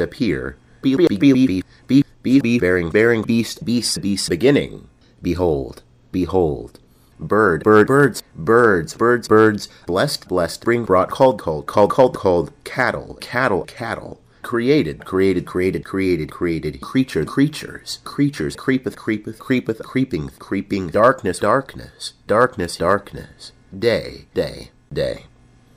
[0.00, 4.88] appear be be be be be be be bearing bearing beast beast beast beginning
[5.22, 5.82] behold
[6.12, 6.78] behold
[7.18, 12.52] bird bird birds birds birds birds blessed blessed bring brought called called called called called
[12.64, 20.28] cattle cattle cattle created created created created created creature creatures creatures creepeth creepeth creepeth creeping
[20.38, 25.24] creeping darkness darkness darkness darkness day day day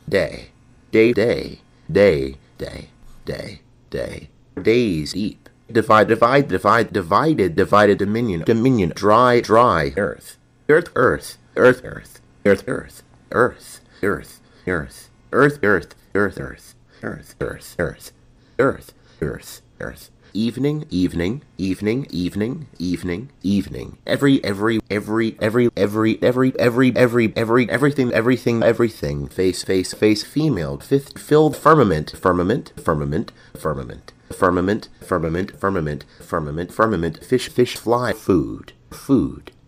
[0.07, 0.49] day
[0.89, 1.59] day day
[1.91, 2.89] day day
[3.25, 4.29] day day
[4.61, 10.37] days deep divide divide divide divided divided dominion dominion dry dry earth
[10.69, 17.75] earth earth earth earth earth earth earth earth earth earth earth earth earth earth earth
[17.79, 18.11] earth
[18.59, 18.93] earth.
[19.21, 19.61] Earth.
[19.79, 20.09] Earth.
[20.35, 23.97] Evening evening evening evening evening evening.
[24.07, 29.27] Every every every every every every every every every everything everything everything.
[29.27, 30.23] Face face face.
[30.23, 30.79] Female.
[30.79, 31.19] Fifth.
[31.19, 31.55] Filled.
[31.55, 32.11] Firmament.
[32.17, 32.73] Firmament.
[32.77, 33.31] Firmament.
[33.55, 34.11] Firmament.
[34.31, 34.89] Firmament.
[35.01, 35.51] Firmament.
[35.59, 36.03] Firmament.
[36.19, 36.71] Firmament.
[36.71, 37.23] Firmament.
[37.23, 37.49] Fish.
[37.49, 37.77] Fish.
[37.77, 38.13] Fly.
[38.13, 38.73] Food.
[38.89, 39.51] Food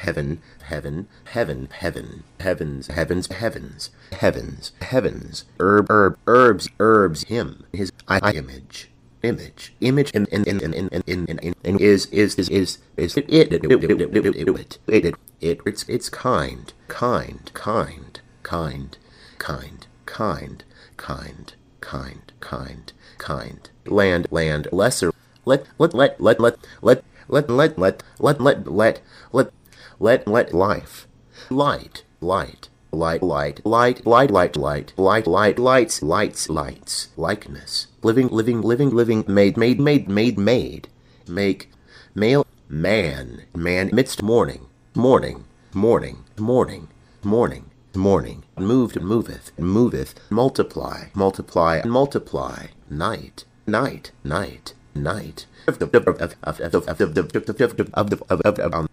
[0.00, 7.92] heaven, heaven, heaven, heaven, heavens, heavens, heavens, heavens, heavens, herb, herb, herbs, herbs, him, his
[8.08, 8.90] I image,
[9.22, 13.26] image, image, in in in in in in in is is is is is it
[13.28, 18.96] it it it it it it it's it's kind, kind, kind, kind,
[19.38, 20.64] kind, kind,
[20.96, 25.12] kind, kind, kind, kind, land, land, lesser,
[25.44, 29.00] let let let let let let let let let let let let
[29.32, 29.52] let
[29.98, 31.06] let let life
[31.50, 38.28] light light light light light light light light light light lights lights lights likeness living
[38.28, 40.88] living living living made made made made made
[41.28, 41.70] make
[42.14, 46.88] male man man midst morning morning morning morning
[47.22, 55.46] morning morning moved moveth moveth multiply multiply multiply night night night night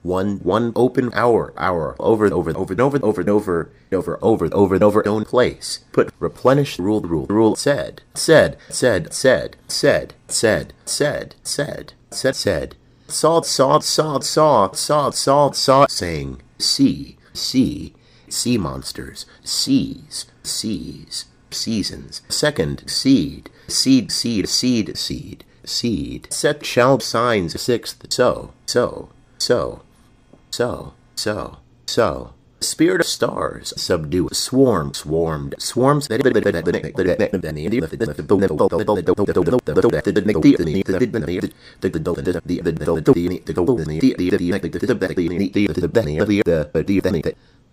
[0.04, 5.08] one one open hour hour over over over over over over over over over over
[5.08, 10.74] own place put replenish rule the rule the rule said said said said said said
[10.86, 12.76] said said said said
[13.08, 17.94] saw saw saw saw saw saw saw saying see see
[18.30, 26.28] sea monsters seas seas seasons second seed seed seed seed seed seed.
[26.32, 28.12] Set shall signs sixth.
[28.12, 29.82] So, so, so,
[30.52, 32.34] so, so, so.
[32.60, 36.08] Spirit of stars, subdue, swarm, swarmed, swarms.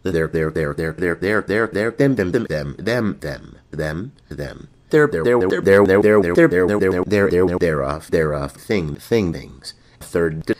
[0.04, 5.08] There, there, there, there, there, there, there, them, them, them, them, them, them, them there
[5.08, 9.32] there there there there there there there there there there there thereof thereof thing thing
[9.32, 10.54] things third to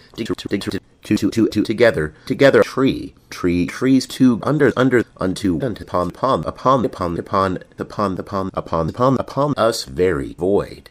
[1.05, 6.85] to to to together together tree tree trees to under under unto upon upon upon
[6.85, 10.91] upon upon upon upon upon upon upon us very void